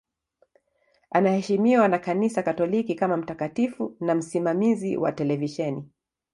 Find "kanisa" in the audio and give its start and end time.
1.99-2.43